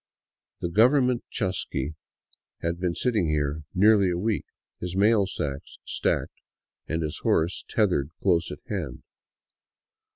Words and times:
The 0.61 0.69
government 0.69 1.23
chasqui 1.29 1.93
had 2.63 2.79
been 2.79 2.95
sitting 2.95 3.27
here 3.29 3.65
nearly 3.75 4.09
a 4.09 4.17
week, 4.17 4.45
his 4.79 4.95
mail 4.95 5.27
sacks 5.27 5.77
stacked 5.85 6.41
and 6.87 7.03
his 7.03 7.19
horse 7.19 7.63
tethered 7.69 8.09
close 8.19 8.51
at 8.51 8.61
hand. 8.67 9.03